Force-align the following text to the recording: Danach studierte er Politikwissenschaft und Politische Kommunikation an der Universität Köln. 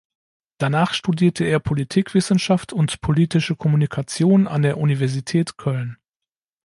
Danach 0.57 0.95
studierte 0.95 1.43
er 1.45 1.59
Politikwissenschaft 1.59 2.73
und 2.73 3.01
Politische 3.01 3.55
Kommunikation 3.55 4.47
an 4.47 4.63
der 4.63 4.79
Universität 4.79 5.57
Köln. 5.59 5.97